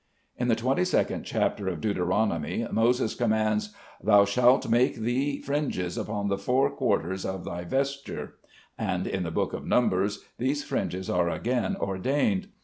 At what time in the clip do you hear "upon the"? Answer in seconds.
5.95-6.39